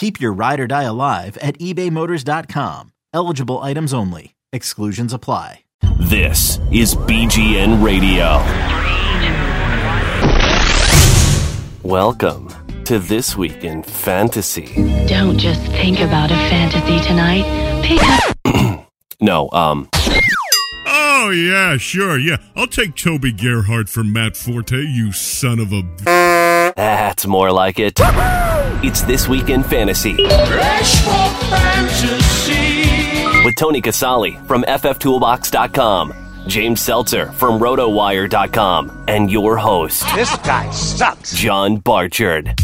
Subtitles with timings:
[0.00, 2.92] Keep your ride or die alive at ebaymotors.com.
[3.12, 4.34] Eligible items only.
[4.50, 5.64] Exclusions apply.
[5.98, 8.38] This is BGN Radio.
[11.86, 12.48] Welcome
[12.84, 14.74] to This Week in Fantasy.
[15.06, 17.44] Don't just think about a fantasy tonight.
[17.84, 18.86] Pick up.
[19.20, 19.86] No, um,
[20.86, 22.38] Oh, yeah, sure, yeah.
[22.56, 26.49] I'll take Toby Gerhart for Matt Forte, you son of a.
[26.76, 27.94] that's more like it.
[28.82, 30.16] It's This Week in Fantasy
[33.44, 36.14] with Tony Casali from FFToolbox.com,
[36.46, 41.32] James Seltzer from RotoWire.com, and your host, This guy sucks.
[41.34, 42.58] John Barchard.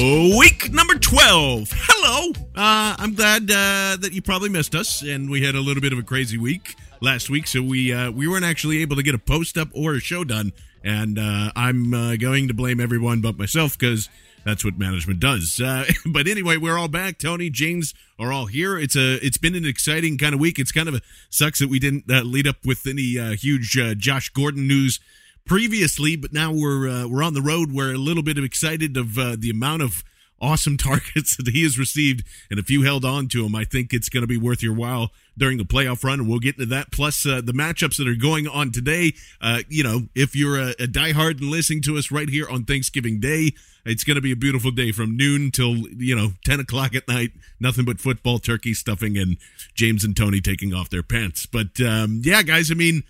[0.00, 1.68] Week number 12.
[1.74, 2.32] Hello.
[2.56, 5.92] Uh, I'm glad uh, that you probably missed us, and we had a little bit
[5.92, 9.14] of a crazy week last week, so we uh, we weren't actually able to get
[9.14, 10.54] a post up or a show done.
[10.82, 14.08] And uh, I'm uh, going to blame everyone but myself because
[14.42, 15.60] that's what management does.
[15.62, 17.18] Uh, but anyway, we're all back.
[17.18, 18.78] Tony, James are all here.
[18.78, 20.58] It's a it's been an exciting kind of week.
[20.58, 24.66] It's kind of a sucks that we didn't lead up with any huge Josh Gordon
[24.66, 24.98] news
[25.44, 27.72] previously, but now we're uh, we're on the road.
[27.72, 30.04] We're a little bit excited of uh, the amount of
[30.40, 33.92] awesome targets that he has received, and if you held on to him, I think
[33.92, 36.66] it's going to be worth your while during the playoff run, and we'll get into
[36.66, 36.92] that.
[36.92, 39.12] Plus, uh, the matchups that are going on today.
[39.40, 42.64] Uh, you know, if you're a, a diehard and listening to us right here on
[42.64, 43.52] Thanksgiving Day,
[43.84, 47.08] it's going to be a beautiful day from noon till you know ten o'clock at
[47.08, 47.32] night.
[47.58, 49.36] Nothing but football, turkey stuffing, and
[49.74, 51.46] James and Tony taking off their pants.
[51.46, 53.02] But um, yeah, guys, I mean,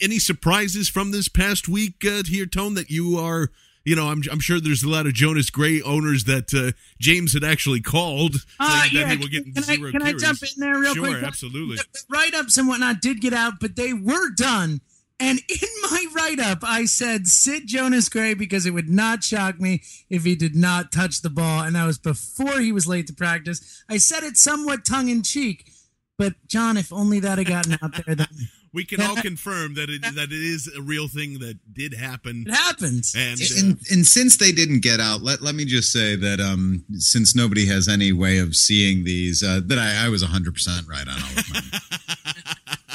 [0.00, 2.74] any surprises from this past week uh, here, Tone?
[2.74, 3.50] That you are
[3.88, 7.32] you know, I'm, I'm sure there's a lot of Jonas Gray owners that uh, James
[7.32, 8.36] had actually called.
[8.60, 11.06] Uh, that yeah, he will get can, I, can I jump in there real sure,
[11.06, 11.22] quick?
[11.22, 11.76] absolutely.
[11.76, 14.82] The write ups and whatnot did get out, but they were done.
[15.18, 19.58] And in my write up, I said sit Jonas Gray because it would not shock
[19.58, 21.62] me if he did not touch the ball.
[21.62, 23.82] And that was before he was late to practice.
[23.88, 25.70] I said it somewhat tongue in cheek,
[26.18, 28.28] but John, if only that had gotten out there, then
[28.72, 32.44] We can all confirm that it that it is a real thing that did happen.
[32.46, 33.14] it happens.
[33.16, 36.40] And uh, and, and since they didn't get out, let, let me just say that
[36.40, 40.88] um, since nobody has any way of seeing these, uh, that I, I was 100%
[40.88, 42.78] right on all of mine.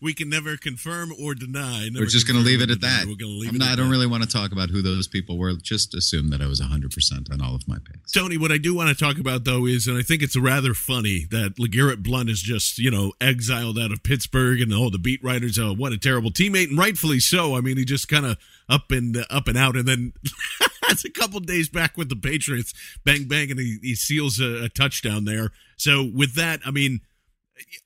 [0.00, 1.88] we can never confirm or deny.
[1.92, 3.00] We're just going to leave it at that.
[3.06, 3.92] We're going to leave I'm it not, I don't that.
[3.92, 5.52] really want to talk about who those people were.
[5.54, 8.12] Just assume that I was 100% on all of my picks.
[8.12, 10.74] Tony, what I do want to talk about though is, and I think it's rather
[10.74, 14.98] funny that LeGarrette Blount is just you know exiled out of Pittsburgh, and all the
[14.98, 17.56] beat writers, oh, what a terrible teammate, and rightfully so.
[17.56, 18.36] I mean, he just kind of
[18.68, 20.12] up and up and out, and then
[20.88, 22.72] it's a couple days back with the Patriots,
[23.04, 25.50] bang bang, and he, he seals a, a touchdown there.
[25.76, 27.00] So with that, I mean.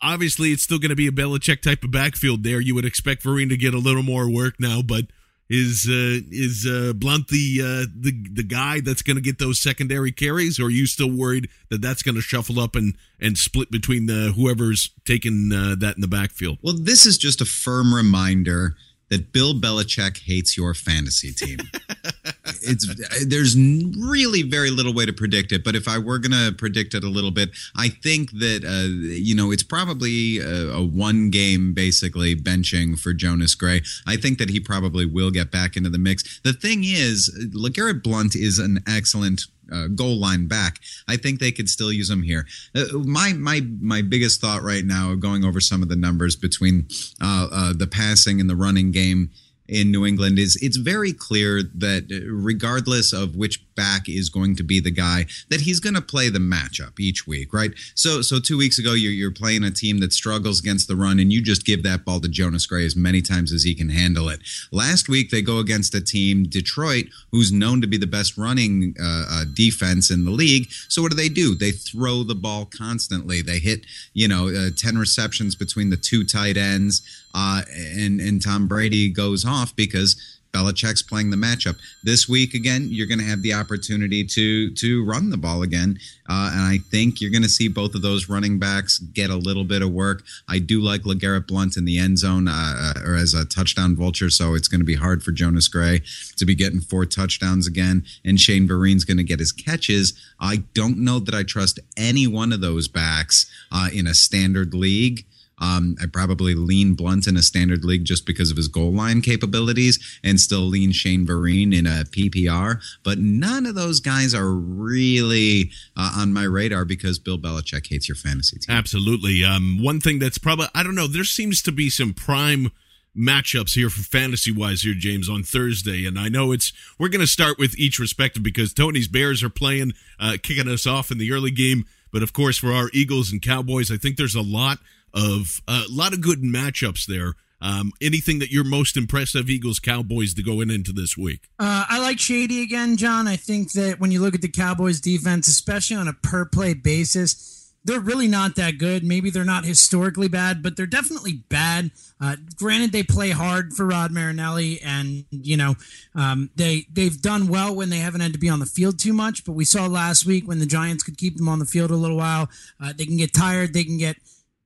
[0.00, 2.60] Obviously it's still going to be a Belichick type of backfield there.
[2.60, 5.06] You would expect Vereen to get a little more work now, but
[5.52, 9.60] is uh, is uh, Blount the uh, the the guy that's going to get those
[9.60, 13.36] secondary carries, or are you still worried that that's going to shuffle up and and
[13.36, 16.58] split between the whoever's taking uh, that in the backfield?
[16.62, 18.76] Well, this is just a firm reminder
[19.12, 21.58] that Bill Belichick hates your fantasy team.
[22.62, 22.86] it's
[23.26, 26.94] there's really very little way to predict it, but if I were going to predict
[26.94, 31.28] it a little bit, I think that uh, you know it's probably a, a, one
[31.28, 33.82] game basically benching for Jonas Gray.
[34.06, 36.40] I think that he probably will get back into the mix.
[36.40, 39.42] The thing is, LeGarrette Blount is an excellent
[39.72, 40.78] uh, goal line back.
[41.08, 42.46] I think they could still use him here.
[42.74, 46.88] Uh, my my my biggest thought right now, going over some of the numbers between
[47.20, 49.30] uh, uh the passing and the running game
[49.68, 54.62] in New England is it's very clear that regardless of which back is going to
[54.62, 57.72] be the guy that he's going to play the matchup each week, right?
[57.94, 61.18] So so 2 weeks ago you're you're playing a team that struggles against the run
[61.18, 63.88] and you just give that ball to Jonas Gray as many times as he can
[63.88, 64.40] handle it.
[64.70, 68.94] Last week they go against a team Detroit who's known to be the best running
[69.00, 70.70] uh, uh, defense in the league.
[70.88, 71.54] So what do they do?
[71.54, 73.42] They throw the ball constantly.
[73.42, 77.02] They hit, you know, uh, 10 receptions between the two tight ends
[77.34, 82.54] uh, and and Tom Brady goes off because Belichick's playing the matchup this week.
[82.54, 86.62] Again, you're going to have the opportunity to to run the ball again, uh, and
[86.62, 89.82] I think you're going to see both of those running backs get a little bit
[89.82, 90.22] of work.
[90.48, 94.30] I do like LeGarrette Blount in the end zone uh, or as a touchdown vulture,
[94.30, 96.02] so it's going to be hard for Jonas Gray
[96.36, 100.12] to be getting four touchdowns again, and Shane Vereen's going to get his catches.
[100.38, 104.74] I don't know that I trust any one of those backs uh, in a standard
[104.74, 105.24] league.
[105.58, 109.20] Um, I probably lean Blount in a standard league just because of his goal line
[109.20, 112.82] capabilities, and still lean Shane Vereen in a PPR.
[113.04, 118.08] But none of those guys are really uh, on my radar because Bill Belichick hates
[118.08, 118.74] your fantasy team.
[118.74, 119.44] Absolutely.
[119.44, 121.06] Um, one thing that's probably I don't know.
[121.06, 122.70] There seems to be some prime
[123.16, 126.06] matchups here for fantasy wise here, James, on Thursday.
[126.06, 129.50] And I know it's we're going to start with each respective because Tony's Bears are
[129.50, 131.84] playing, uh, kicking us off in the early game.
[132.12, 134.78] But of course, for our Eagles and Cowboys, I think there's a lot
[135.14, 137.34] of uh, a lot of good matchups there.
[137.60, 141.48] Um, anything that you're most impressed of Eagles Cowboys to go in into this week?
[141.60, 143.28] Uh, I like Shady again, John.
[143.28, 146.74] I think that when you look at the Cowboys defense, especially on a per play
[146.74, 149.04] basis, they're really not that good.
[149.04, 151.90] Maybe they're not historically bad, but they're definitely bad.
[152.20, 155.74] Uh, granted, they play hard for Rod Marinelli, and you know
[156.14, 159.12] um, they they've done well when they haven't had to be on the field too
[159.12, 159.44] much.
[159.44, 161.96] But we saw last week when the Giants could keep them on the field a
[161.96, 162.48] little while,
[162.80, 163.74] uh, they can get tired.
[163.74, 164.16] They can get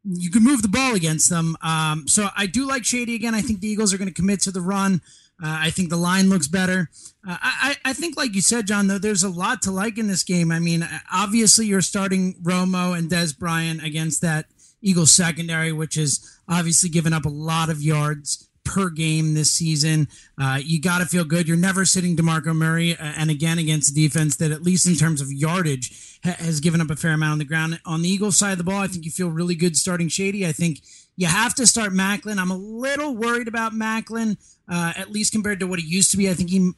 [0.08, 1.56] you can move the ball against them.
[1.62, 3.34] Um, so I do like Shady again.
[3.34, 5.00] I think the Eagles are going to commit to the run.
[5.42, 6.90] Uh, I think the line looks better.
[7.28, 10.06] Uh, I, I think, like you said, John, though, there's a lot to like in
[10.06, 10.50] this game.
[10.50, 14.46] I mean, obviously, you're starting Romo and Dez Bryant against that
[14.80, 20.08] Eagles secondary, which is obviously given up a lot of yards per game this season.
[20.36, 21.48] Uh, you got to feel good.
[21.48, 24.96] You're never sitting DeMarco Murray, uh, and again against a defense that, at least in
[24.96, 27.80] terms of yardage, ha- has given up a fair amount on the ground.
[27.86, 30.46] On the Eagles side of the ball, I think you feel really good starting Shady.
[30.46, 30.80] I think
[31.16, 32.38] you have to start Maclin.
[32.38, 34.36] I'm a little worried about Maclin,
[34.68, 36.28] uh, at least compared to what he used to be.
[36.28, 36.72] I think he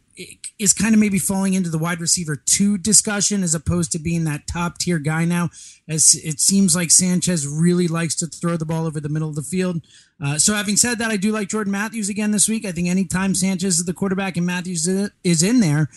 [0.59, 4.25] is kind of maybe falling into the wide receiver two discussion as opposed to being
[4.25, 5.51] that top tier guy now.
[5.89, 9.37] As it seems like Sanchez really likes to throw the ball over the middle of
[9.37, 9.83] the field.
[10.23, 12.65] Uh, so having said that, I do like Jordan Matthews again this week.
[12.65, 14.87] I think anytime Sanchez is the quarterback and Matthews
[15.23, 15.89] is in there,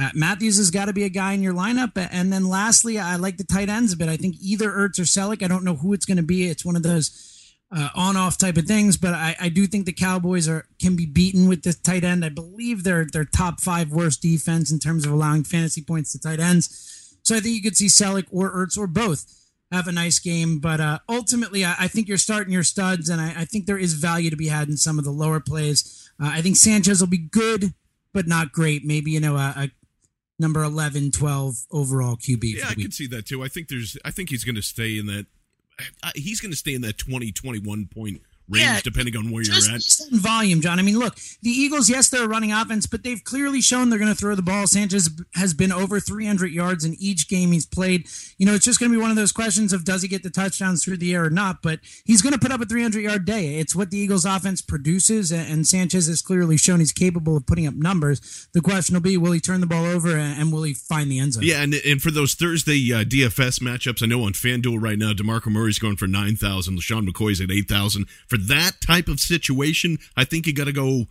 [0.00, 1.92] uh, Matthews has got to be a guy in your lineup.
[2.10, 4.08] And then lastly, I like the tight ends a bit.
[4.08, 5.42] I think either Ertz or Celek.
[5.42, 6.48] I don't know who it's going to be.
[6.48, 7.33] It's one of those
[7.72, 11.06] uh, on-off type of things, but I, I do think the Cowboys are can be
[11.06, 12.24] beaten with this tight end.
[12.24, 16.20] I believe they're they're top five worst defense in terms of allowing fantasy points to
[16.20, 17.18] tight ends.
[17.22, 19.26] So I think you could see Celek or Ertz or both
[19.72, 20.58] have a nice game.
[20.58, 23.78] But uh, ultimately, I, I, think you're starting your studs, and I, I, think there
[23.78, 26.10] is value to be had in some of the lower plays.
[26.20, 27.74] Uh, I think Sanchez will be good,
[28.12, 28.84] but not great.
[28.84, 29.70] Maybe you know a, a
[30.38, 32.54] number 11, 12 overall QB.
[32.56, 33.42] Yeah, I can see that too.
[33.42, 33.96] I think there's.
[34.04, 35.26] I think he's going to stay in that
[36.14, 39.54] he's going to stay in that 20, 21 point range yeah, depending on where you're
[39.54, 39.82] at.
[40.12, 40.78] volume, John.
[40.78, 43.98] I mean, look, the Eagles, yes, they're a running offense, but they've clearly shown they're
[43.98, 44.66] going to throw the ball.
[44.66, 48.08] Sanchez has been over 300 yards in each game he's played.
[48.38, 50.22] You know, it's just going to be one of those questions of does he get
[50.22, 53.00] the touchdowns through the air or not, but he's going to put up a 300
[53.00, 53.58] yard day.
[53.58, 57.66] It's what the Eagles offense produces, and Sanchez has clearly shown he's capable of putting
[57.66, 58.48] up numbers.
[58.52, 61.18] The question will be, will he turn the ball over and will he find the
[61.18, 61.44] end zone?
[61.44, 65.12] Yeah, and, and for those Thursday uh, DFS matchups, I know on FanDuel right now,
[65.12, 68.06] DeMarco Murray's going for 9,000, LeSean McCoy's at 8,000.
[68.34, 71.06] For that type of situation, I think you got to go.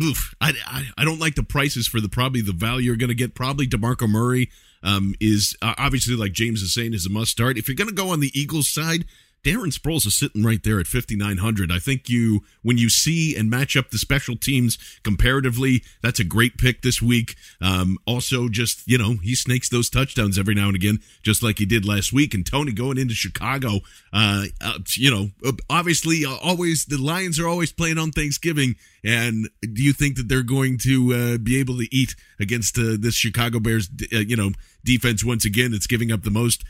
[0.00, 3.08] Oof, I, I, I don't like the prices for the probably the value you're going
[3.08, 3.34] to get.
[3.34, 4.48] Probably Demarco Murray
[4.84, 7.58] um, is uh, obviously like James is saying is a must start.
[7.58, 9.06] If you're going to go on the Eagles side,
[9.44, 11.70] Darren Sproles is sitting right there at 5,900.
[11.70, 16.24] I think you, when you see and match up the special teams comparatively, that's a
[16.24, 17.36] great pick this week.
[17.60, 21.58] Um, also, just, you know, he snakes those touchdowns every now and again, just like
[21.58, 22.34] he did last week.
[22.34, 23.80] And Tony going into Chicago,
[24.12, 28.74] uh, uh you know, obviously, uh, always, the Lions are always playing on Thanksgiving.
[29.04, 32.96] And do you think that they're going to uh, be able to eat against uh,
[32.98, 34.50] this Chicago Bears, uh, you know,
[34.84, 36.64] defense once again that's giving up the most?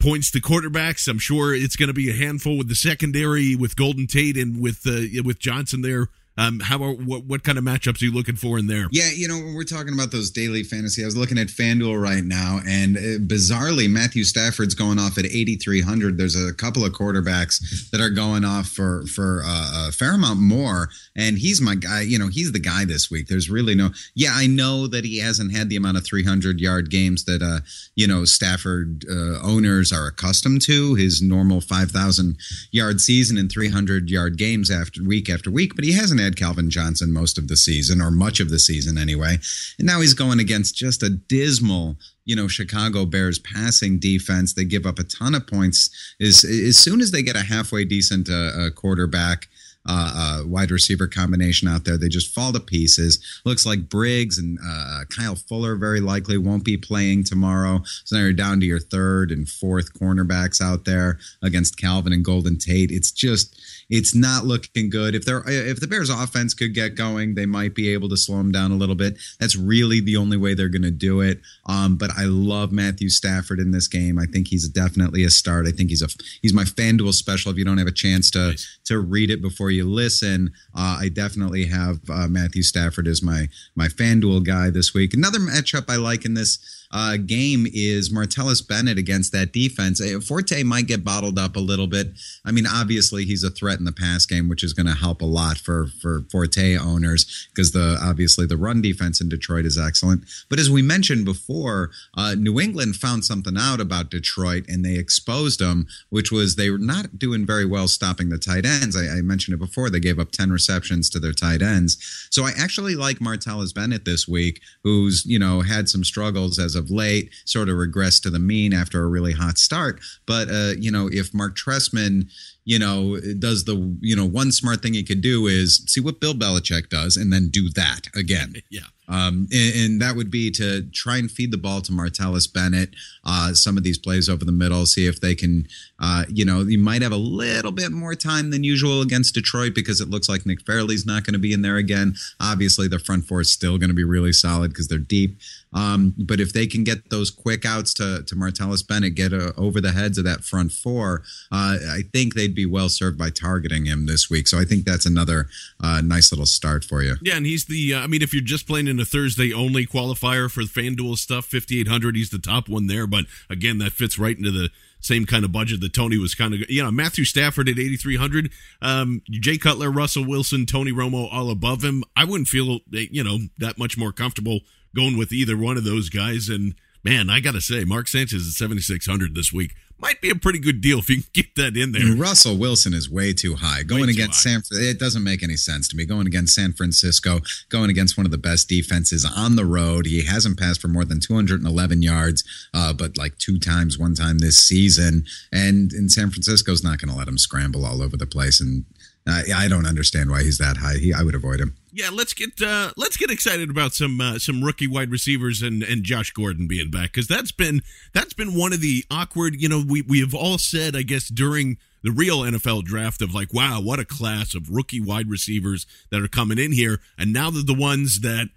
[0.00, 1.06] Points to quarterbacks.
[1.06, 4.60] I'm sure it's going to be a handful with the secondary, with Golden Tate and
[4.60, 8.12] with uh, with Johnson there um, how are, what what kind of matchups are you
[8.12, 8.86] looking for in there?
[8.92, 12.00] Yeah, you know, when we're talking about those daily fantasy, I was looking at FanDuel
[12.00, 16.16] right now, and uh, bizarrely, Matthew Stafford's going off at 8,300.
[16.16, 20.40] There's a couple of quarterbacks that are going off for for uh, a fair amount
[20.40, 22.02] more, and he's my guy.
[22.02, 23.26] You know, he's the guy this week.
[23.26, 23.90] There's really no.
[24.14, 27.60] Yeah, I know that he hasn't had the amount of 300 yard games that uh,
[27.96, 30.94] you know Stafford uh, owners are accustomed to.
[30.94, 32.38] His normal 5,000
[32.70, 36.70] yard season and 300 yard games after week after week, but he hasn't had Calvin
[36.70, 39.38] Johnson most of the season, or much of the season anyway.
[39.78, 44.54] And now he's going against just a dismal you know Chicago Bears passing defense.
[44.54, 45.90] They give up a ton of points.
[46.20, 49.48] As as soon as they get a halfway decent uh, uh, quarterback,
[49.88, 51.96] uh, uh, wide receiver combination out there.
[51.96, 53.18] They just fall to pieces.
[53.44, 57.80] Looks like Briggs and uh, Kyle Fuller very likely won't be playing tomorrow.
[58.04, 62.24] So now you're down to your third and fourth cornerbacks out there against Calvin and
[62.24, 62.90] Golden Tate.
[62.90, 63.58] It's just
[63.88, 65.14] it's not looking good.
[65.14, 68.36] If they're if the Bears offense could get going, they might be able to slow
[68.38, 69.18] them down a little bit.
[69.40, 71.40] That's really the only way they're going to do it.
[71.66, 74.18] Um, but I love Matthew Stafford in this game.
[74.18, 75.66] I think he's definitely a start.
[75.66, 76.08] I think he's a
[76.42, 77.50] he's my FanDuel special.
[77.50, 78.78] If you don't have a chance to nice.
[78.84, 83.48] to read it before you listen, uh, I definitely have uh, Matthew Stafford as my
[83.74, 85.14] my FanDuel guy this week.
[85.14, 90.00] Another matchup I like in this uh, game is Martellus Bennett against that defense.
[90.00, 92.08] Uh, Forte might get bottled up a little bit.
[92.44, 95.22] I mean, obviously he's a threat in the pass game, which is going to help
[95.22, 99.78] a lot for for Forte owners because the obviously the run defense in Detroit is
[99.78, 100.24] excellent.
[100.48, 104.96] But as we mentioned before, uh, New England found something out about Detroit and they
[104.96, 108.96] exposed them, which was they were not doing very well stopping the tight ends.
[108.96, 112.26] I, I mentioned it before; they gave up ten receptions to their tight ends.
[112.30, 116.74] So I actually like Martellus Bennett this week, who's you know had some struggles as
[116.74, 120.00] a of late, sort of regressed to the mean after a really hot start.
[120.26, 122.28] But uh, you know, if Mark Trestman
[122.64, 126.20] you know, does the, you know, one smart thing he could do is see what
[126.20, 128.54] Bill Belichick does and then do that again.
[128.70, 128.82] yeah.
[129.10, 132.90] Um, and, and, that would be to try and feed the ball to Martellus Bennett,
[133.24, 135.66] uh, some of these plays over the middle, see if they can,
[135.98, 139.74] uh, you know, you might have a little bit more time than usual against Detroit
[139.74, 142.14] because it looks like Nick Fairley's not going to be in there again.
[142.40, 145.36] Obviously, the front four is still going to be really solid because they're deep.
[145.72, 149.52] Um, but if they can get those quick outs to, to Martellus Bennett, get uh,
[149.56, 153.30] over the heads of that front four, uh, I think they'd be well served by
[153.30, 154.48] targeting him this week.
[154.48, 155.48] So I think that's another
[155.82, 157.16] uh, nice little start for you.
[157.22, 157.94] Yeah, and he's the.
[157.94, 161.16] Uh, I mean, if you're just playing in a Thursday only qualifier for the FanDuel
[161.16, 163.06] stuff, 5800, he's the top one there.
[163.06, 166.54] But again, that fits right into the same kind of budget that Tony was kind
[166.54, 168.50] of, you know, Matthew Stafford at 8,300,
[168.82, 172.04] um, Jay Cutler, Russell Wilson, Tony Romo all above him.
[172.14, 174.60] I wouldn't feel, you know, that much more comfortable
[174.94, 176.48] going with either one of those guys.
[176.48, 180.34] And man, I got to say, Mark Sanchez is 7,600 this week might be a
[180.34, 182.14] pretty good deal if you can get that in there.
[182.16, 183.82] Russell Wilson is way too high.
[183.82, 184.60] Going too against high.
[184.60, 186.04] San it doesn't make any sense to me.
[186.06, 190.06] Going against San Francisco, going against one of the best defenses on the road.
[190.06, 194.38] He hasn't passed for more than 211 yards, uh, but like two times, one time
[194.38, 195.24] this season.
[195.52, 198.60] And in San Francisco's not going to let him scramble all over the place.
[198.60, 198.84] And
[199.26, 200.96] uh, I don't understand why he's that high.
[200.96, 201.76] He, I would avoid him.
[201.92, 205.82] Yeah, let's get uh, let's get excited about some uh, some rookie wide receivers and,
[205.82, 207.82] and Josh Gordon being back because that's been
[208.12, 209.60] that's been one of the awkward.
[209.60, 213.34] You know, we we have all said, I guess, during the real NFL draft of
[213.34, 217.32] like, wow, what a class of rookie wide receivers that are coming in here, and
[217.32, 218.48] now that the ones that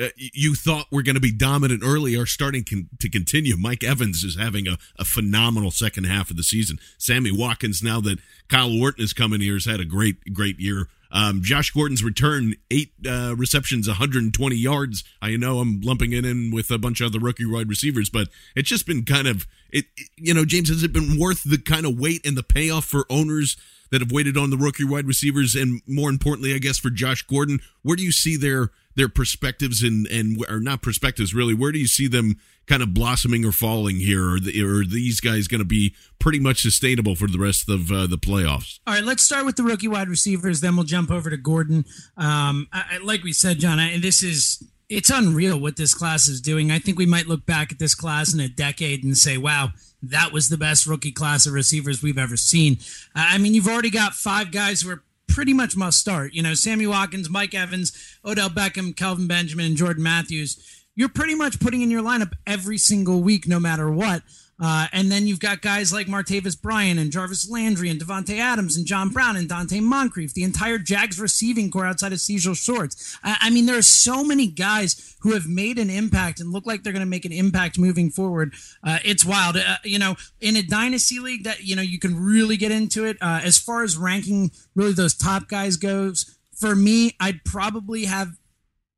[0.00, 3.56] uh, you thought were going to be dominant early are starting con- to continue.
[3.56, 6.78] Mike Evans is having a, a phenomenal second half of the season.
[6.96, 8.18] Sammy Watkins, now that
[8.48, 10.88] Kyle Orton is coming here, has had a great, great year.
[11.12, 15.04] Um, Josh Gordon's return, eight uh, receptions, 120 yards.
[15.20, 18.28] I know I'm lumping it in with a bunch of other rookie wide receivers, but
[18.56, 19.84] it's just been kind of, it.
[20.16, 23.04] you know, James, has it been worth the kind of wait and the payoff for
[23.10, 23.56] owners
[23.92, 27.22] that have waited on the rookie wide receivers, and more importantly, I guess for Josh
[27.22, 31.54] Gordon, where do you see their their perspectives and and or not perspectives really?
[31.54, 35.20] Where do you see them kind of blossoming or falling here, or, the, are these
[35.20, 38.78] guys going to be pretty much sustainable for the rest of uh, the playoffs?
[38.86, 41.84] All right, let's start with the rookie wide receivers, then we'll jump over to Gordon.
[42.16, 46.40] Um, I, like we said, John, I, this is it's unreal what this class is
[46.40, 46.70] doing.
[46.70, 49.70] I think we might look back at this class in a decade and say, "Wow."
[50.02, 52.78] That was the best rookie class of receivers we've ever seen.
[53.14, 56.34] Uh, I mean, you've already got five guys who are pretty much must start.
[56.34, 57.92] You know, Sammy Watkins, Mike Evans,
[58.24, 60.84] Odell Beckham, Kelvin Benjamin, and Jordan Matthews.
[60.94, 64.22] You're pretty much putting in your lineup every single week, no matter what.
[64.62, 68.76] Uh, and then you've got guys like Martavis Bryant and Jarvis Landry and Davante Adams
[68.76, 73.18] and John Brown and Donte Moncrief, the entire Jags receiving corps outside of Cecil Shorts.
[73.24, 76.64] I, I mean, there are so many guys who have made an impact and look
[76.64, 78.54] like they're going to make an impact moving forward.
[78.84, 79.56] Uh, it's wild.
[79.56, 83.04] Uh, you know, in a dynasty league that, you know, you can really get into
[83.04, 83.16] it.
[83.20, 88.38] Uh, as far as ranking really those top guys goes, for me, I'd probably have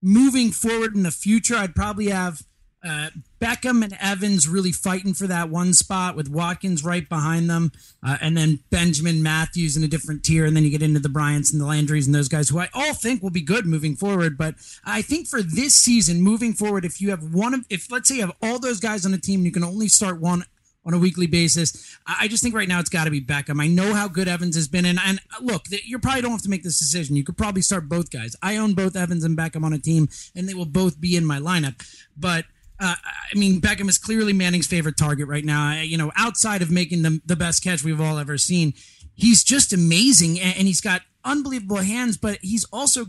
[0.03, 2.43] moving forward in the future, I'd probably have–
[2.85, 3.09] uh,
[3.45, 7.73] Beckham and Evans really fighting for that one spot with Watkins right behind them,
[8.03, 11.11] uh, and then Benjamin Matthews in a different tier, and then you get into the
[11.11, 13.97] Bryants and the Landrys and those guys who I all think will be good moving
[13.97, 14.39] forward.
[14.39, 18.09] But I think for this season, moving forward, if you have one of, if let's
[18.09, 20.45] say you have all those guys on the team, you can only start one
[20.87, 21.99] on a weekly basis.
[22.07, 23.61] I just think right now it's got to be Beckham.
[23.63, 26.51] I know how good Evans has been, and and look, you probably don't have to
[26.51, 27.15] make this decision.
[27.15, 28.37] You could probably start both guys.
[28.43, 31.27] I own both Evans and Beckham on a team, and they will both be in
[31.27, 31.75] my lineup,
[32.17, 32.47] but
[32.81, 35.81] uh, I mean, Beckham is clearly Manning's favorite target right now.
[35.81, 38.75] You know, outside of making the, the best catch we've all ever seen,
[39.15, 43.07] he's just amazing and, and he's got unbelievable hands, but he's also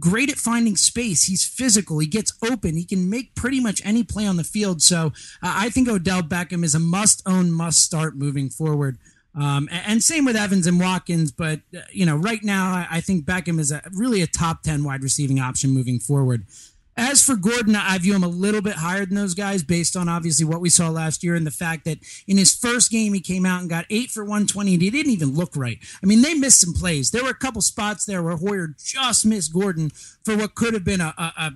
[0.00, 1.24] great at finding space.
[1.24, 1.98] He's physical.
[1.98, 2.76] He gets open.
[2.76, 4.82] He can make pretty much any play on the field.
[4.82, 5.06] So
[5.42, 8.98] uh, I think Odell Beckham is a must own, must start moving forward.
[9.36, 11.32] Um, and, and, same with Evans and Watkins.
[11.32, 14.62] But, uh, you know, right now, I, I think Beckham is a, really a top
[14.62, 16.46] 10 wide receiving option moving forward.
[16.96, 20.08] As for Gordon, I view him a little bit higher than those guys based on
[20.08, 21.98] obviously what we saw last year and the fact that
[22.28, 25.12] in his first game he came out and got eight for 120 and he didn't
[25.12, 25.78] even look right.
[26.02, 27.10] I mean, they missed some plays.
[27.10, 29.90] There were a couple spots there where Hoyer just missed Gordon
[30.24, 31.52] for what could have been a, a, a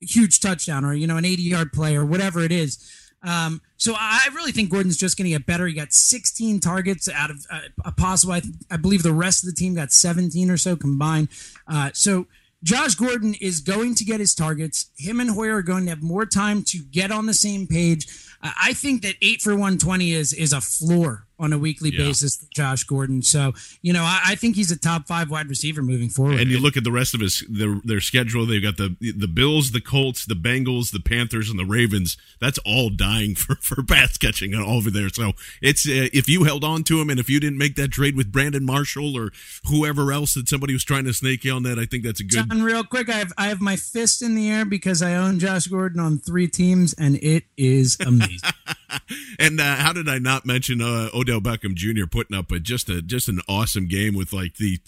[0.00, 2.78] huge touchdown or, you know, an 80 yard play or whatever it is.
[3.22, 5.66] Um, so I really think Gordon's just going to get better.
[5.66, 8.34] He got 16 targets out of uh, a possible.
[8.34, 11.28] I, I, believe the rest of the team got 17 or so combined.
[11.66, 12.26] Uh, so
[12.66, 14.90] Josh Gordon is going to get his targets.
[14.98, 18.08] Him and Hoyer are going to have more time to get on the same page.
[18.42, 22.04] I think that eight for 120 is is a floor on a weekly yeah.
[22.04, 23.22] basis Josh Gordon.
[23.22, 26.40] So, you know, I, I, think he's a top five wide receiver moving forward.
[26.40, 29.28] And you look at the rest of his their, their schedule, they've got the the
[29.28, 32.16] Bills, the Colts, the Bengals, the Panthers, and the Ravens.
[32.40, 35.08] That's all dying for, for pass catching over there.
[35.10, 37.88] So it's uh, if you held on to him and if you didn't make that
[37.88, 39.30] trade with Brandon Marshall or
[39.68, 42.24] whoever else that somebody was trying to snake you on that, I think that's a
[42.24, 45.14] good John, real quick, I have I have my fist in the air because I
[45.14, 48.50] own Josh Gordon on three teams and it is amazing.
[49.38, 52.06] and uh, how did I not mention uh, Odell Beckham Jr.
[52.06, 54.80] putting up a just a just an awesome game with like the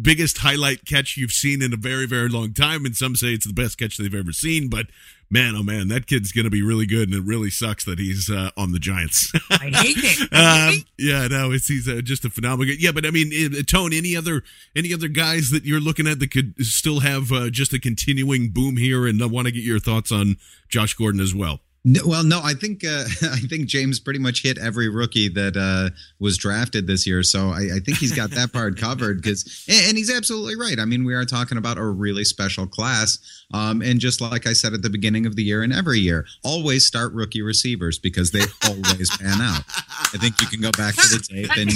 [0.00, 2.84] biggest highlight catch you've seen in a very very long time.
[2.86, 4.86] And some say it's the best catch they've ever seen but
[5.28, 7.10] man oh man that kid's gonna be really good.
[7.10, 9.32] And it really sucks that he's uh, on the giants.
[9.50, 10.28] I hate it.
[10.32, 13.62] I um, yeah no it's he's uh, just a phenomenal yeah but i mean uh,
[13.66, 14.42] tone any other
[14.74, 18.50] any other guys that you're looking at that could still have uh, just a continuing
[18.50, 19.06] boom here?
[19.06, 20.36] And i want to get your thoughts on
[20.68, 21.60] josh gordon as well
[22.04, 25.94] well, no, I think uh, I think James pretty much hit every rookie that uh,
[26.18, 29.22] was drafted this year, so I, I think he's got that part covered.
[29.22, 30.78] Because and, he's absolutely right.
[30.78, 33.18] I mean, we are talking about a really special class,
[33.54, 36.26] um, and just like I said at the beginning of the year and every year,
[36.44, 39.62] always start rookie receivers because they always pan out.
[39.68, 41.70] I think you can go back to the tape and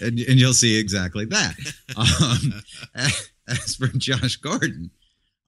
[0.00, 1.54] and, and you'll see exactly that.
[1.96, 2.62] Um,
[3.48, 4.90] as for Josh Gordon.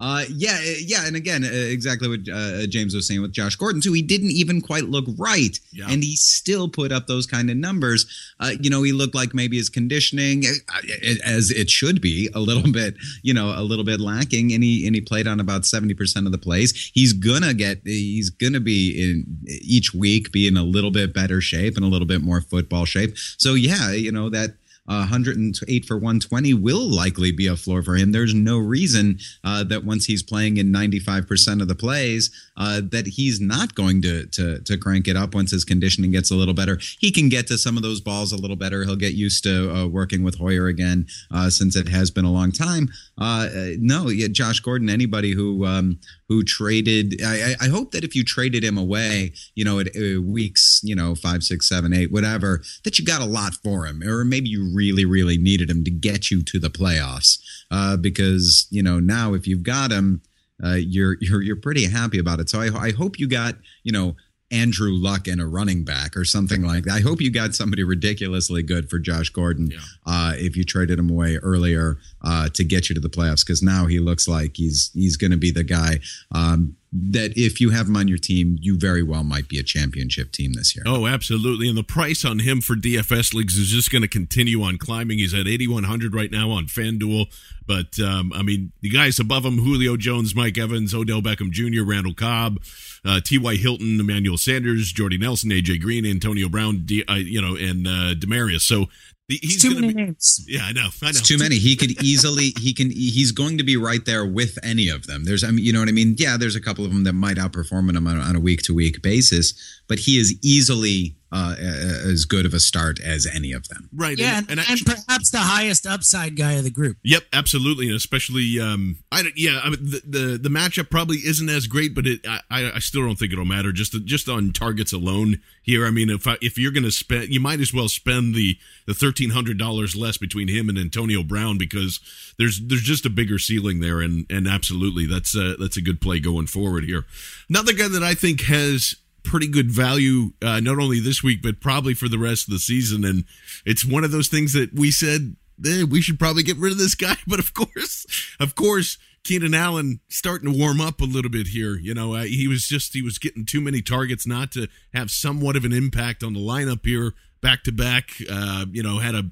[0.04, 3.56] Uh, yeah, uh, yeah, and again, uh, exactly what uh, James was saying with Josh
[3.56, 3.94] Gordon too.
[3.94, 5.86] He didn't even quite look right, yeah.
[5.88, 8.04] and he still put up those kind of numbers.
[8.38, 10.80] Uh, you know, he looked like maybe his conditioning, uh,
[11.24, 14.86] as it should be, a little bit, you know, a little bit lacking, and he
[14.86, 16.90] and he played on about seventy percent of the plays.
[16.92, 19.24] He's gonna get, he's gonna be in
[19.62, 22.84] each week be in a little bit better shape and a little bit more football
[22.84, 23.16] shape.
[23.38, 27.94] So yeah, you know that uh, 108 for 120 will likely be a floor for
[27.96, 28.12] him.
[28.12, 33.06] There's no reason uh, that once he's playing in 95% of the plays, uh, that
[33.06, 36.54] he's not going to, to to crank it up once his conditioning gets a little
[36.54, 36.78] better.
[36.98, 38.84] He can get to some of those balls a little better.
[38.84, 42.32] He'll get used to uh, working with Hoyer again uh, since it has been a
[42.32, 42.88] long time.
[43.18, 44.88] Uh, no, yeah, Josh Gordon.
[44.88, 47.20] Anybody who um, who traded.
[47.24, 50.96] I, I, hope that if you traded him away, you know, at uh, weeks, you
[50.96, 54.48] know, five, six, seven, eight, whatever, that you got a lot for him, or maybe
[54.48, 57.38] you really, really needed him to get you to the playoffs.
[57.70, 60.22] Uh, because you know now if you've got him,
[60.62, 62.48] uh, you're you're you're pretty happy about it.
[62.48, 64.16] So I, I hope you got you know
[64.50, 66.92] Andrew Luck and a running back or something like that.
[66.92, 69.78] I hope you got somebody ridiculously good for Josh Gordon yeah.
[70.06, 73.62] uh, if you traded him away earlier uh, to get you to the playoffs because
[73.62, 75.98] now he looks like he's he's going to be the guy.
[76.32, 79.64] Um, that if you have him on your team, you very well might be a
[79.64, 80.84] championship team this year.
[80.86, 81.68] Oh, absolutely.
[81.68, 85.18] And the price on him for DFS leagues is just going to continue on climbing.
[85.18, 87.26] He's at 8,100 right now on FanDuel.
[87.66, 91.82] But, um, I mean, the guys above him Julio Jones, Mike Evans, Odell Beckham Jr.,
[91.82, 92.62] Randall Cobb,
[93.04, 93.56] uh, T.Y.
[93.56, 95.78] Hilton, Emmanuel Sanders, Jordy Nelson, A.J.
[95.78, 98.60] Green, Antonio Brown, D, uh, you know, and uh, Demaryius.
[98.60, 98.86] So
[99.28, 100.44] he's too many be, names.
[100.46, 100.88] Yeah, I know.
[101.02, 101.08] I know.
[101.10, 101.56] It's too many.
[101.56, 102.52] He could easily.
[102.60, 102.90] He can.
[102.90, 105.24] He's going to be right there with any of them.
[105.24, 105.42] There's.
[105.44, 106.14] I mean, you know what I mean.
[106.18, 108.74] Yeah, there's a couple of them that might outperform him on, on a week to
[108.74, 109.54] week basis,
[109.88, 113.88] but he is easily uh, as good of a start as any of them.
[113.92, 114.16] Right.
[114.18, 116.96] Yeah, and, and, and and perhaps the highest upside guy of the group.
[117.02, 121.16] Yep, absolutely, and especially um, I don't- yeah, I mean, the, the the matchup probably
[121.18, 124.28] isn't as great, but it I, I I still don't think it'll matter just just
[124.28, 125.86] on targets alone here.
[125.86, 128.56] I mean, if I, if you're going to spend, you might as well spend the
[128.86, 132.00] the thirteen hundred dollars less between him and Antonio Brown because
[132.38, 136.00] there's there's just a bigger ceiling there, and and absolutely that's a, that's a good
[136.00, 137.04] play going forward here.
[137.48, 138.94] Another guy that I think has
[139.24, 142.60] pretty good value uh, not only this week but probably for the rest of the
[142.60, 143.24] season, and
[143.64, 146.78] it's one of those things that we said eh, we should probably get rid of
[146.78, 147.16] this guy.
[147.26, 148.06] But of course,
[148.38, 151.76] of course, Keenan Allen starting to warm up a little bit here.
[151.76, 155.10] You know, uh, he was just he was getting too many targets not to have
[155.10, 158.10] somewhat of an impact on the lineup here back to back.
[158.30, 159.24] Uh, you know, had a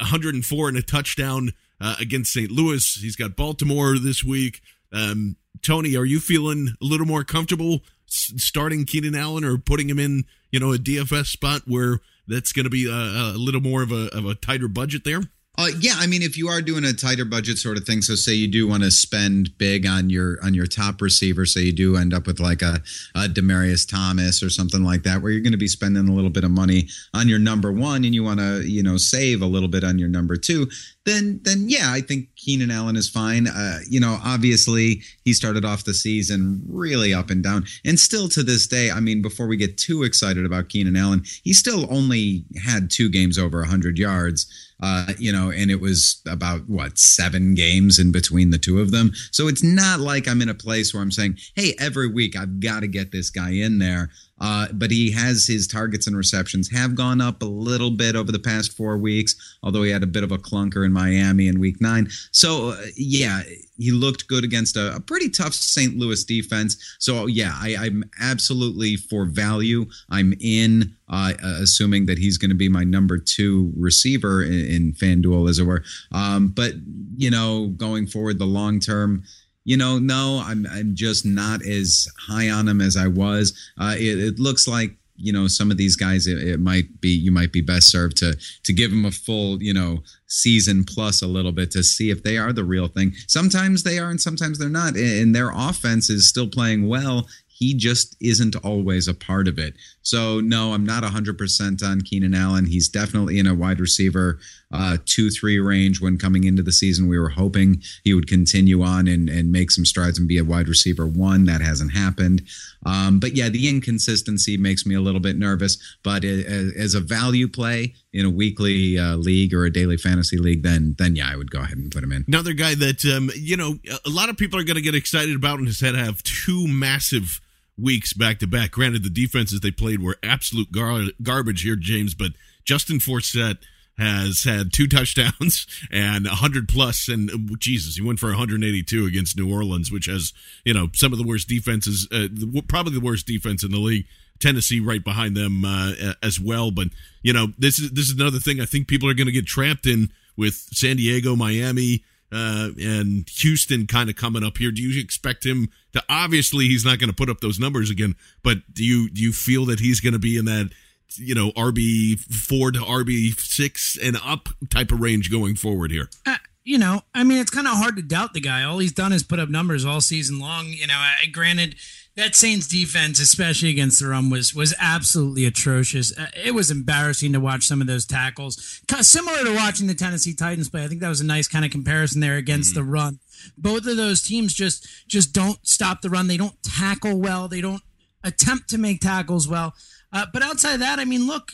[0.00, 2.50] 104 and a touchdown uh, against St.
[2.50, 2.94] Louis.
[3.00, 4.60] He's got Baltimore this week.
[4.92, 9.98] Um, Tony, are you feeling a little more comfortable starting Keenan Allen or putting him
[9.98, 13.82] in, you know, a DFS spot where that's going to be a, a little more
[13.82, 15.22] of a, of a tighter budget there?
[15.58, 18.14] Uh, yeah, I mean, if you are doing a tighter budget sort of thing, so
[18.14, 21.72] say you do want to spend big on your on your top receiver, so you
[21.72, 22.80] do end up with like a,
[23.14, 26.30] a Demaryius Thomas or something like that, where you're going to be spending a little
[26.30, 29.46] bit of money on your number one, and you want to you know save a
[29.46, 30.66] little bit on your number two,
[31.10, 33.46] then then yeah, I think Keenan Allen is fine.
[33.46, 38.28] Uh, you know, obviously he started off the season really up and down, and still
[38.30, 41.92] to this day, I mean, before we get too excited about Keenan Allen, he still
[41.92, 44.46] only had two games over 100 yards
[44.82, 48.90] uh, you know, and it was about what seven games in between the two of
[48.90, 49.12] them.
[49.30, 52.60] So it's not like I'm in a place where I'm saying, "Hey, every week I've
[52.60, 56.70] got to get this guy in there." Uh, but he has his targets and receptions
[56.70, 60.06] have gone up a little bit over the past four weeks, although he had a
[60.06, 62.08] bit of a clunker in Miami in week nine.
[62.32, 63.42] So, uh, yeah,
[63.76, 65.96] he looked good against a, a pretty tough St.
[65.96, 66.96] Louis defense.
[66.98, 69.86] So, yeah, I, I'm absolutely for value.
[70.10, 74.92] I'm in, uh, assuming that he's going to be my number two receiver in, in
[74.92, 75.82] FanDuel, as it were.
[76.12, 76.74] Um, but,
[77.16, 79.24] you know, going forward, the long term,
[79.64, 83.52] you know, no, I'm I'm just not as high on him as I was.
[83.78, 87.10] Uh, it, it looks like you know some of these guys, it, it might be
[87.10, 91.22] you might be best served to to give them a full you know season plus
[91.22, 93.12] a little bit to see if they are the real thing.
[93.26, 94.96] Sometimes they are, and sometimes they're not.
[94.96, 97.28] And their offense is still playing well.
[97.46, 99.74] He just isn't always a part of it.
[100.02, 102.66] So no, I'm not 100% on Keenan Allen.
[102.66, 104.38] He's definitely in a wide receiver
[104.72, 107.08] uh, two three range when coming into the season.
[107.08, 110.44] We were hoping he would continue on and, and make some strides and be a
[110.44, 111.44] wide receiver one.
[111.44, 112.42] That hasn't happened.
[112.86, 115.76] Um, but yeah, the inconsistency makes me a little bit nervous.
[116.02, 120.62] But as a value play in a weekly uh, league or a daily fantasy league,
[120.62, 122.24] then then yeah, I would go ahead and put him in.
[122.28, 125.34] Another guy that um, you know a lot of people are going to get excited
[125.34, 127.40] about and has had to have two massive
[127.80, 128.72] weeks back to back.
[128.72, 132.32] Granted, the defenses they played were absolute gar- garbage here, James, but
[132.64, 133.58] Justin Forsett
[133.98, 139.36] has had two touchdowns and 100 plus and uh, Jesus he went for 182 against
[139.36, 140.32] New Orleans which has
[140.64, 142.28] you know some of the worst defenses uh,
[142.66, 144.06] probably the worst defense in the league
[144.38, 146.88] Tennessee right behind them uh, as well but
[147.22, 149.46] you know this is this is another thing I think people are going to get
[149.46, 154.70] trapped in with San Diego Miami uh, and Houston kind of coming up here.
[154.70, 156.02] Do you expect him to?
[156.08, 158.14] Obviously, he's not going to put up those numbers again.
[158.42, 160.70] But do you do you feel that he's going to be in that
[161.16, 166.08] you know RB four to RB six and up type of range going forward here?
[166.24, 168.62] Uh, you know, I mean, it's kind of hard to doubt the guy.
[168.62, 170.66] All he's done is put up numbers all season long.
[170.66, 171.74] You know, I, granted,
[172.16, 176.16] that Saints defense, especially against the run, was was absolutely atrocious.
[176.16, 179.86] Uh, it was embarrassing to watch some of those tackles, Kind of similar to watching
[179.86, 180.84] the Tennessee Titans play.
[180.84, 183.20] I think that was a nice kind of comparison there against the run.
[183.56, 186.26] Both of those teams just just don't stop the run.
[186.26, 187.48] They don't tackle well.
[187.48, 187.82] They don't
[188.24, 189.74] attempt to make tackles well.
[190.12, 191.52] Uh, but outside of that, I mean, look,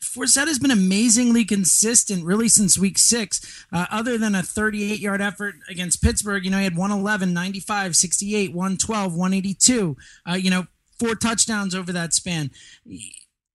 [0.00, 3.66] Forsett has been amazingly consistent really since week six.
[3.72, 7.96] Uh, other than a 38 yard effort against Pittsburgh, you know, he had 111, 95,
[7.96, 9.96] 68, 112, 182,
[10.28, 10.66] uh, you know,
[10.98, 12.50] four touchdowns over that span.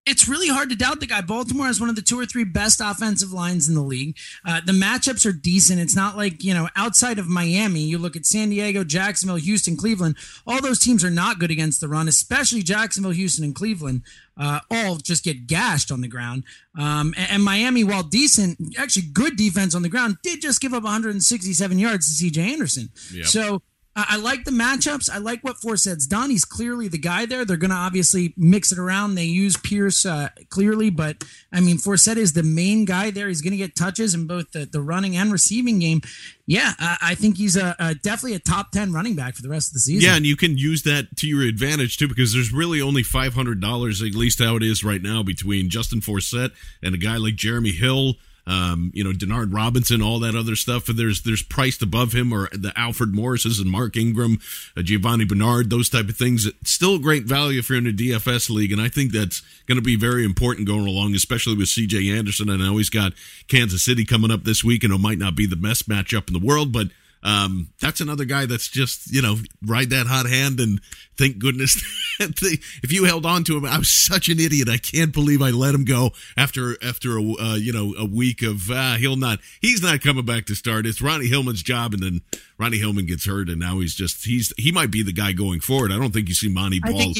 [0.05, 1.21] It's really hard to doubt the guy.
[1.21, 4.17] Baltimore has one of the two or three best offensive lines in the league.
[4.45, 5.79] Uh, the matchups are decent.
[5.79, 9.77] It's not like, you know, outside of Miami, you look at San Diego, Jacksonville, Houston,
[9.77, 10.17] Cleveland.
[10.45, 14.01] All those teams are not good against the run, especially Jacksonville, Houston, and Cleveland.
[14.35, 16.43] Uh, all just get gashed on the ground.
[16.77, 20.73] Um, and, and, Miami, while decent, actually good defense on the ground, did just give
[20.73, 22.89] up 167 yards to CJ Anderson.
[23.13, 23.25] Yep.
[23.27, 23.61] So
[23.95, 25.07] I like the matchups.
[25.07, 26.31] I like what Forsett's done.
[26.31, 27.45] He's clearly the guy there.
[27.45, 29.13] They're going to obviously mix it around.
[29.13, 33.27] They use Pierce uh, clearly, but I mean, Forsett is the main guy there.
[33.27, 36.01] He's going to get touches in both the, the running and receiving game.
[36.47, 39.49] Yeah, I, I think he's a, a, definitely a top 10 running back for the
[39.49, 40.09] rest of the season.
[40.09, 44.07] Yeah, and you can use that to your advantage too, because there's really only $500,
[44.07, 46.51] at least how it is right now, between Justin Forsett
[46.81, 50.89] and a guy like Jeremy Hill um, you know, Denard Robinson, all that other stuff.
[50.89, 54.39] And there's there's priced above him or the Alfred Morrises and Mark Ingram,
[54.75, 56.47] uh, Giovani Bernard, those type of things.
[56.63, 59.81] Still great value if you're in a DFS league, and I think that's going to
[59.81, 62.09] be very important going along, especially with C.J.
[62.09, 62.49] Anderson.
[62.49, 63.13] And I always got
[63.47, 66.33] Kansas City coming up this week, and it might not be the best matchup in
[66.33, 66.87] the world, but
[67.23, 70.81] um, that's another guy that's just you know ride that hot hand and
[71.17, 71.81] thank goodness
[72.19, 73.65] if you held on to him.
[73.65, 74.67] I was such an idiot.
[74.69, 78.41] I can't believe I let him go after after a uh, you know a week
[78.41, 80.85] of uh, he'll not he's not coming back to start.
[80.85, 82.21] It's Ronnie Hillman's job, and then
[82.59, 85.61] Ronnie Hillman gets hurt, and now he's just he's he might be the guy going
[85.61, 85.91] forward.
[85.91, 87.13] I don't think you see Montee Ball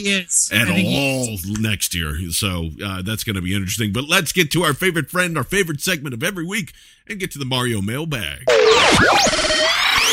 [0.52, 2.18] at all next year.
[2.32, 3.94] So uh, that's going to be interesting.
[3.94, 6.74] But let's get to our favorite friend, our favorite segment of every week,
[7.08, 8.44] and get to the Mario mailbag.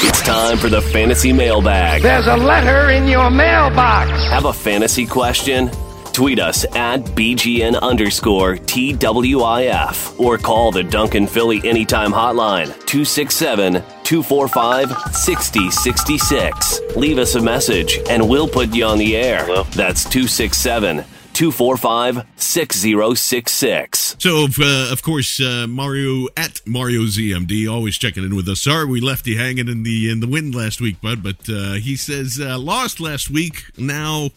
[0.02, 2.00] It's time for the fantasy mailbag.
[2.00, 4.10] There's a letter in your mailbox.
[4.28, 5.70] Have a fantasy question?
[6.12, 15.14] Tweet us at BGN underscore TWIF or call the Duncan Philly Anytime Hotline 267 245
[15.14, 16.80] 6066.
[16.96, 19.44] Leave us a message and we'll put you on the air.
[19.72, 21.04] That's 267
[21.40, 24.16] 245 6066.
[24.18, 28.60] So, uh, of course, uh, Mario at Mario ZMD always checking in with us.
[28.60, 31.72] Sorry we left you hanging in the in the wind last week, bud, but uh,
[31.76, 34.28] he says uh, lost last week, now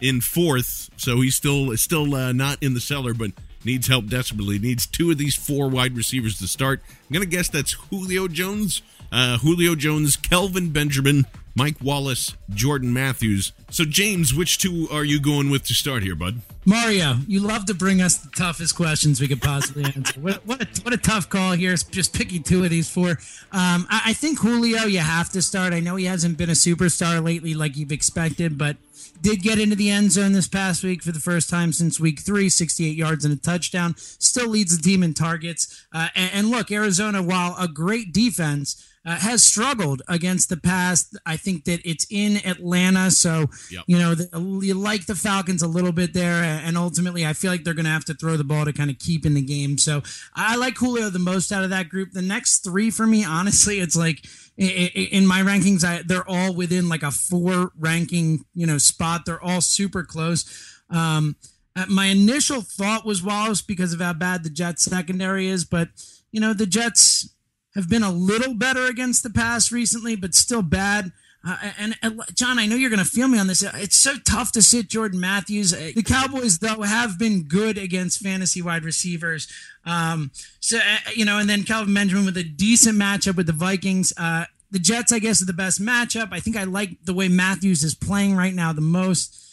[0.00, 3.30] in fourth, so he's still still uh, not in the cellar, but
[3.64, 4.58] needs help desperately.
[4.58, 6.82] Needs two of these four wide receivers to start.
[6.88, 11.24] I'm gonna guess that's Julio Jones, uh, Julio Jones, Kelvin Benjamin,
[11.58, 13.50] Mike Wallace, Jordan Matthews.
[13.68, 16.40] So, James, which two are you going with to start here, bud?
[16.64, 20.20] Mario, you love to bring us the toughest questions we could possibly answer.
[20.20, 21.74] what, what, a, what a tough call here.
[21.74, 23.10] Just picking two of these four.
[23.50, 25.72] Um, I, I think Julio, you have to start.
[25.72, 28.76] I know he hasn't been a superstar lately like you've expected, but
[29.20, 32.20] did get into the end zone this past week for the first time since week
[32.20, 33.96] three, 68 yards and a touchdown.
[33.96, 35.86] Still leads the team in targets.
[35.92, 41.16] Uh, and, and, look, Arizona, while a great defense, uh, has struggled against the past.
[41.24, 43.84] I think that it's in Atlanta, so yep.
[43.86, 47.50] you know the, you like the Falcons a little bit there, and ultimately I feel
[47.50, 49.40] like they're going to have to throw the ball to kind of keep in the
[49.40, 49.78] game.
[49.78, 50.02] So
[50.34, 52.12] I like Julio the most out of that group.
[52.12, 54.26] The next three for me, honestly, it's like
[54.58, 59.24] in my rankings, I, they're all within like a four ranking, you know, spot.
[59.24, 60.44] They're all super close.
[60.90, 61.36] Um,
[61.74, 65.88] uh, my initial thought was Wallace because of how bad the Jets secondary is, but
[66.30, 67.34] you know, the Jets
[67.78, 71.12] have been a little better against the pass recently, but still bad.
[71.46, 73.62] Uh, and, and, John, I know you're going to feel me on this.
[73.62, 75.72] It's so tough to sit Jordan Matthews.
[75.72, 79.46] Uh, the Cowboys, though, have been good against fantasy wide receivers.
[79.84, 83.52] Um, so uh, you know, and then Kelvin Benjamin with a decent matchup with the
[83.52, 84.12] Vikings.
[84.16, 86.32] Uh, the Jets, I guess, are the best matchup.
[86.32, 89.44] I think I like the way Matthews is playing right now the most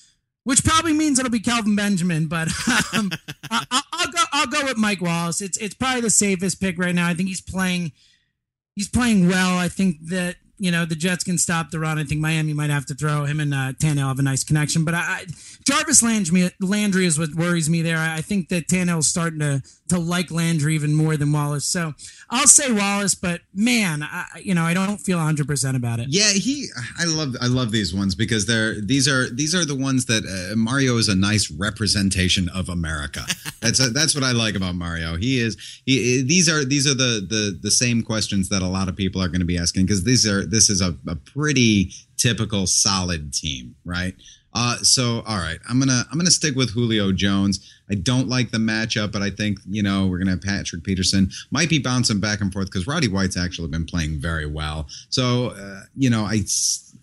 [0.46, 2.48] which probably means it'll be Kelvin Benjamin, but
[2.94, 3.12] um,
[3.50, 4.24] I, will go.
[4.32, 5.42] I'll go with Mike Wallace.
[5.42, 7.08] It's it's probably the safest pick right now.
[7.08, 7.92] I think he's playing
[8.76, 9.58] he's playing well.
[9.58, 11.98] I think that you know the Jets can stop the run.
[11.98, 14.86] I think Miami might have to throw him and uh, Tannehill have a nice connection.
[14.86, 15.26] But I, I,
[15.66, 17.98] Jarvis Landry, Landry is what worries me there.
[17.98, 21.66] I think that Tannehill's starting to to like Landry even more than Wallace.
[21.66, 21.94] So
[22.30, 26.08] I'll say Wallace, but man, I, you know I don't feel 100 percent about it.
[26.10, 26.68] Yeah, he.
[26.98, 30.24] I love I love these ones because they're these are these are the ones that
[30.26, 33.22] uh, Mario is a nice representation of America.
[33.62, 35.16] That's a, that's what I like about Mario.
[35.18, 36.22] He is he.
[36.22, 39.28] These are these are the the the same questions that a lot of people are
[39.28, 43.76] going to be asking because these are this is a, a pretty typical solid team,
[43.84, 44.14] right?
[44.56, 47.74] Uh, so all right, I'm gonna I'm gonna stick with Julio Jones.
[47.92, 51.30] I don't like the matchup, but I think you know we're gonna have Patrick Peterson
[51.52, 54.88] might be bouncing back and forth because Roddy White's actually been playing very well.
[55.10, 56.44] So uh, you know I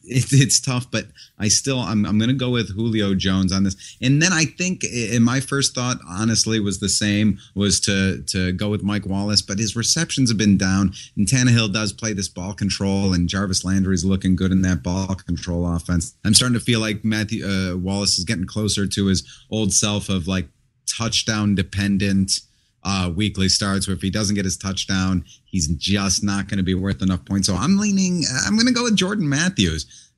[0.07, 1.07] it, it's tough, but
[1.39, 3.97] I still I'm I'm gonna go with Julio Jones on this.
[4.03, 8.53] And then I think in my first thought, honestly, was the same was to to
[8.53, 12.29] go with Mike Wallace, but his receptions have been down, and Tannehill does play this
[12.29, 16.15] ball control, and Jarvis Landry's looking good in that ball control offense.
[16.25, 20.09] I'm starting to feel like Matthew uh, Wallace is getting closer to his old self
[20.09, 20.49] of like
[20.87, 22.41] touchdown dependent
[22.85, 26.65] uh, weekly starts where if he doesn't get his touchdown, he's just not going to
[26.65, 27.47] be worth enough points.
[27.47, 30.11] So I'm leaning, I'm going to go with Jordan Matthews.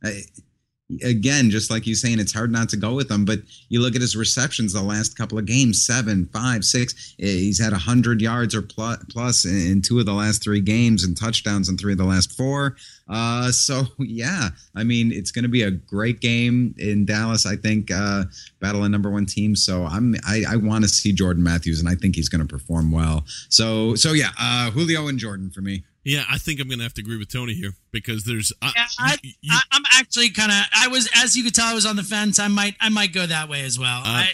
[1.03, 3.25] Again, just like you saying, it's hard not to go with him.
[3.25, 7.15] But you look at his receptions the last couple of games seven, five, six.
[7.19, 11.17] Eh, he's had 100 yards or plus, in two of the last three games and
[11.17, 12.77] touchdowns in three of the last four.
[13.09, 17.57] Uh, so, yeah, I mean, it's going to be a great game in Dallas, I
[17.57, 18.25] think, uh,
[18.61, 19.57] battle of number one team.
[19.57, 22.53] So I'm, I, I want to see Jordan Matthews, and I think he's going to
[22.53, 23.25] perform well.
[23.49, 25.85] So, so yeah, uh, Julio and Jordan for me.
[26.05, 28.53] Yeah, I think I'm going to have to agree with Tony here because there's.
[28.61, 30.59] Uh, yeah, I, you, you, I, am actually kind of.
[30.77, 32.39] I was, as you could tell, I was on the fence.
[32.39, 34.01] I might, I might go that way as well.
[34.01, 34.29] Uh, I,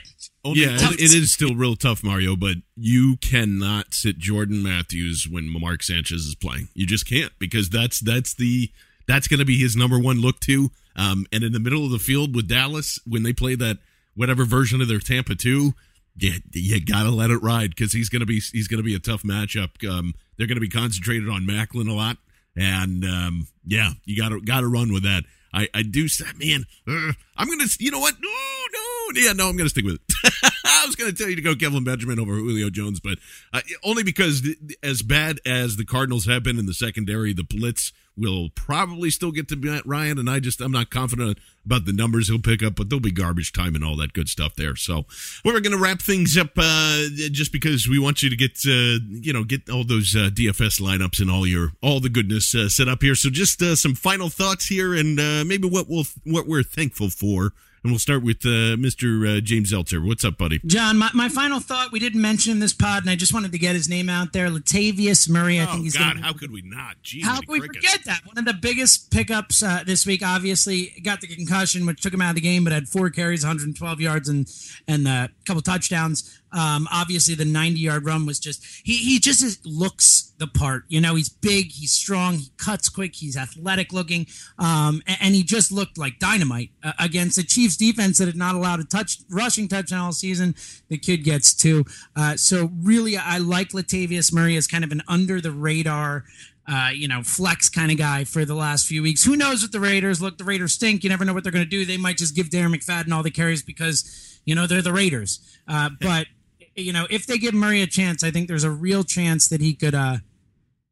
[0.46, 2.34] yeah, it, it is still real tough, Mario.
[2.34, 6.68] But you cannot sit Jordan Matthews when Mark Sanchez is playing.
[6.74, 8.70] You just can't because that's that's the
[9.06, 10.70] that's going to be his number one look to.
[10.96, 13.78] Um, and in the middle of the field with Dallas when they play that
[14.14, 15.74] whatever version of their Tampa two,
[16.16, 19.22] you, you gotta let it ride because he's gonna be he's gonna be a tough
[19.22, 19.86] matchup.
[19.88, 22.16] Um, they're gonna be concentrated on Maclin a lot,
[22.56, 25.24] and um, yeah, you gotta gotta run with that.
[25.52, 28.14] I I do man, uh, I'm gonna you know what?
[28.20, 28.28] No,
[28.72, 30.00] no, yeah, no, I'm gonna stick with it.
[30.64, 33.18] I was gonna tell you to go Kelvin Benjamin over Julio Jones, but
[33.52, 34.48] uh, only because
[34.82, 39.32] as bad as the Cardinals have been in the secondary, the blitz will probably still
[39.32, 42.62] get to Matt Ryan, and I just I'm not confident about the numbers he'll pick
[42.62, 44.76] up, but there'll be garbage time and all that good stuff there.
[44.76, 45.06] So
[45.44, 49.00] we're going to wrap things up uh, just because we want you to get uh,
[49.08, 52.68] you know get all those uh, DFS lineups and all your all the goodness uh,
[52.68, 53.14] set up here.
[53.14, 57.10] So just uh, some final thoughts here, and uh, maybe what we'll what we're thankful
[57.10, 59.38] for and we'll start with uh, Mr.
[59.38, 60.06] Uh, James Zeltzer.
[60.06, 60.60] What's up, buddy?
[60.66, 63.58] John, my, my final thought, we didn't mention this pod, and I just wanted to
[63.58, 64.48] get his name out there.
[64.48, 65.58] Latavius Murray.
[65.58, 66.96] I oh, think he's God, gonna, how could we not?
[67.02, 68.20] Jeez, how could we forget that?
[68.26, 72.20] One of the biggest pickups uh, this week, obviously, got the concussion, which took him
[72.20, 74.52] out of the game, but had four carries, 112 yards, and,
[74.86, 76.39] and uh, a couple touchdowns.
[76.52, 80.84] Um, obviously, the 90 yard run was just, he, he just looks the part.
[80.88, 84.26] You know, he's big, he's strong, he cuts quick, he's athletic looking,
[84.58, 88.36] um, and, and, he just looked like dynamite uh, against the Chiefs defense that had
[88.36, 90.56] not allowed a touch, rushing touchdown all season.
[90.88, 91.84] The kid gets two.
[92.16, 96.24] Uh, so, really, I like Latavius Murray as kind of an under the radar.
[96.72, 99.24] Uh, you know, flex kind of guy for the last few weeks.
[99.24, 100.38] Who knows what the Raiders look?
[100.38, 101.02] The Raiders stink.
[101.02, 101.84] You never know what they're going to do.
[101.84, 105.40] They might just give Darren McFadden all the carries because you know they're the Raiders.
[105.66, 106.26] Uh, but
[106.74, 109.60] you know, if they give Murray a chance, I think there's a real chance that
[109.60, 110.18] he could uh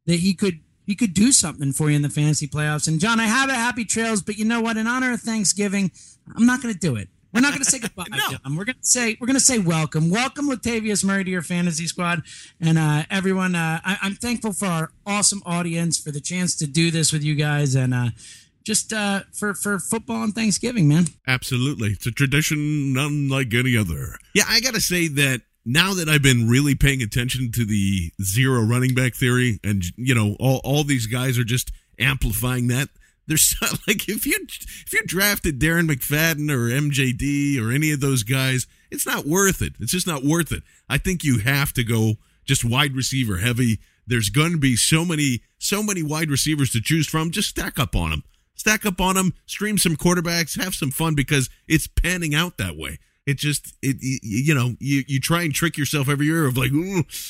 [0.05, 2.87] that he could he could do something for you in the fantasy playoffs.
[2.87, 4.75] And John, I have a happy trails, but you know what?
[4.75, 5.91] In honor of Thanksgiving,
[6.35, 7.09] I'm not going to do it.
[7.31, 8.05] We're not going to say goodbye.
[8.09, 8.17] no.
[8.17, 8.55] John.
[8.55, 11.85] We're going to say we're going to say welcome, welcome Latavius Murray to your fantasy
[11.85, 12.23] squad,
[12.59, 13.55] and uh, everyone.
[13.55, 17.23] Uh, I, am thankful for our awesome audience for the chance to do this with
[17.23, 18.09] you guys, and uh,
[18.65, 21.05] just uh, for for football and Thanksgiving, man.
[21.27, 24.17] Absolutely, it's a tradition unlike any other.
[24.33, 28.11] Yeah, I got to say that now that I've been really paying attention to the
[28.21, 32.89] zero running back theory, and you know, all, all these guys are just amplifying that.
[33.27, 33.55] There's
[33.87, 38.65] like if you if you drafted Darren McFadden or MJD or any of those guys,
[38.89, 39.73] it's not worth it.
[39.79, 40.63] It's just not worth it.
[40.89, 42.13] I think you have to go
[42.45, 43.77] just wide receiver heavy.
[44.07, 47.29] There's going to be so many so many wide receivers to choose from.
[47.29, 48.23] Just stack up on them.
[48.55, 49.35] Stack up on them.
[49.45, 50.59] Stream some quarterbacks.
[50.59, 52.97] Have some fun because it's panning out that way
[53.29, 56.71] it just it you know you you try and trick yourself every year of like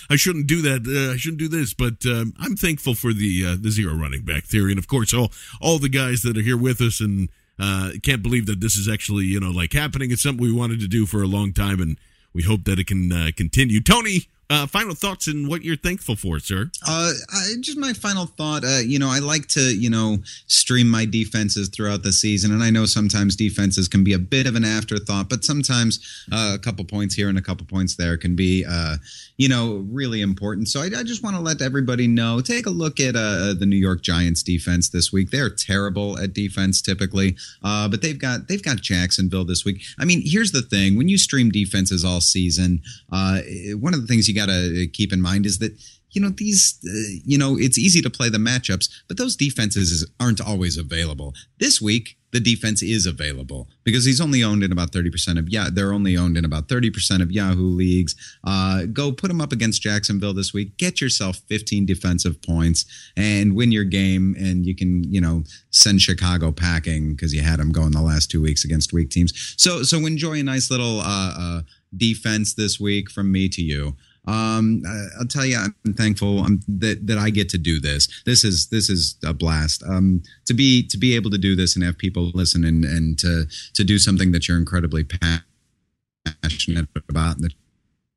[0.10, 1.74] I shouldn't do that uh, I shouldn't do this.
[1.74, 4.72] But um, I'm thankful for the uh, the zero running back theory.
[4.72, 5.32] And of course all
[5.62, 8.88] all the guys that are here with us and uh, can't believe that this is
[8.88, 10.12] actually you know like happening.
[10.12, 11.98] It's something we wanted to do for a long time and
[12.34, 13.82] we hope that it can uh, continue.
[13.82, 16.72] Tony uh, final thoughts and what you're thankful for, sir.
[16.88, 18.64] Uh, I, just my final thought.
[18.66, 22.64] Uh, you know, I like to you know stream my defenses throughout the season, and
[22.64, 26.60] I know sometimes defenses can be a bit of an afterthought, but sometimes uh, a
[26.60, 28.98] couple points here and a couple points there can be uh,
[29.38, 30.68] you know really important.
[30.68, 32.42] So I, I just want to let everybody know.
[32.42, 35.30] Take a look at uh, the New York Giants defense this week.
[35.30, 39.84] They're terrible at defense typically, but they've got they've got Jacksonville this week.
[40.00, 42.82] I mean, here's the thing: when you stream defenses all season,
[43.12, 45.74] one of the things you got to keep in mind is that
[46.12, 50.10] you know these uh, you know it's easy to play the matchups but those defenses
[50.20, 51.34] aren't always available.
[51.60, 55.68] This week the defense is available because he's only owned in about 30% of yeah
[55.72, 58.16] they're only owned in about 30% of yahoo leagues.
[58.44, 60.78] Uh, go put him up against jacksonville this week.
[60.78, 62.86] Get yourself 15 defensive points
[63.16, 64.36] and win your game.
[64.40, 68.32] And you can you know send chicago packing because you had them going the last
[68.32, 69.56] two weeks against weak teams.
[69.58, 71.62] So so enjoy a nice little uh, uh
[71.98, 73.96] defense this week from me to you
[74.28, 74.84] um,
[75.20, 78.08] I'll tell you, I'm thankful I'm, that that I get to do this.
[78.26, 79.84] This is this is a blast.
[79.84, 83.18] Um, to be to be able to do this and have people listen and and
[83.20, 87.54] to to do something that you're incredibly passionate about and that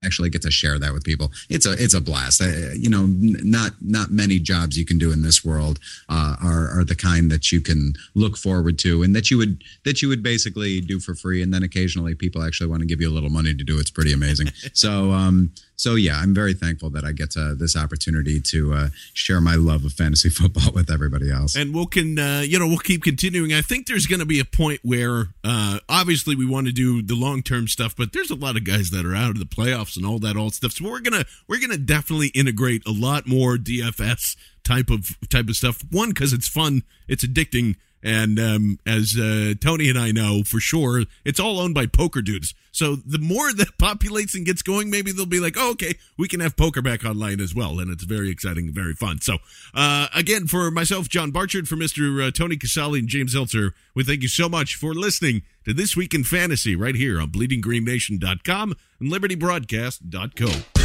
[0.05, 1.30] actually get to share that with people.
[1.48, 2.42] It's a it's a blast.
[2.42, 5.78] I, you know, not not many jobs you can do in this world
[6.09, 9.62] uh, are are the kind that you can look forward to, and that you would
[9.84, 13.00] that you would basically do for free, and then occasionally people actually want to give
[13.00, 13.78] you a little money to do.
[13.78, 14.48] It's pretty amazing.
[14.72, 18.88] so um, so yeah, I'm very thankful that I get to this opportunity to uh,
[19.14, 21.56] share my love of fantasy football with everybody else.
[21.56, 23.52] And we'll can uh, you know we'll keep continuing.
[23.52, 27.02] I think there's going to be a point where uh, obviously we want to do
[27.02, 29.44] the long term stuff, but there's a lot of guys that are out of the
[29.44, 30.72] playoffs and all that old stuff.
[30.72, 35.56] So we're gonna we're gonna definitely integrate a lot more DFS type of type of
[35.56, 35.82] stuff.
[35.90, 37.76] One because it's fun, it's addicting.
[38.03, 42.20] And um, as uh, Tony and I know for sure, it's all owned by poker
[42.22, 42.55] dudes.
[42.72, 46.28] So the more that populates and gets going, maybe they'll be like, oh, okay, we
[46.28, 47.78] can have poker back online as well.
[47.78, 49.20] And it's very exciting very fun.
[49.20, 49.38] So
[49.74, 52.28] uh, again, for myself, John Barchard, for Mr.
[52.28, 55.96] Uh, Tony Casali and James Elter, we thank you so much for listening to This
[55.96, 60.81] Week in Fantasy right here on BleedingGreenNation.com and LibertyBroadcast.co.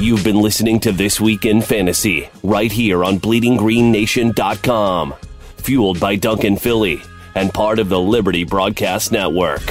[0.00, 5.14] You've been listening to This Week in Fantasy right here on BleedingGreenNation.com,
[5.56, 7.02] fueled by Duncan Philly
[7.34, 9.62] and part of the Liberty Broadcast Network.